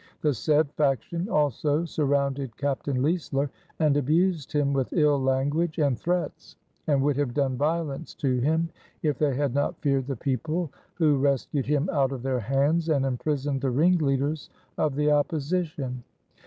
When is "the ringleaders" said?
13.61-14.49